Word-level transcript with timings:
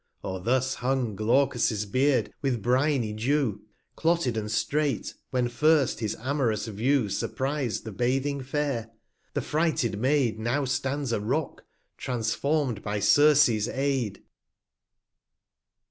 Or 0.23 0.39
thus 0.39 0.73
hung 0.73 1.15
Glaucus 1.15 1.85
Beard, 1.85 2.33
with 2.41 2.63
briny 2.63 3.13
Dew 3.13 3.61
205 3.93 3.95
Clotted 3.97 4.35
and 4.37 4.51
strait, 4.51 5.13
when 5.29 5.47
first 5.47 5.99
his 5.99 6.15
am'rous 6.15 6.65
View 6.65 7.07
Surprised 7.07 7.83
the 7.85 7.91
bathing 7.91 8.41
Fair; 8.41 8.89
the 9.35 9.43
frighted 9.43 9.99
Maid 9.99 10.39
Now 10.39 10.65
stands 10.65 11.11
a 11.11 11.19
Rock, 11.21 11.65
transformed 11.99 12.81
by 12.81 12.99
Circes 12.99 13.67
Aid. 13.67 14.23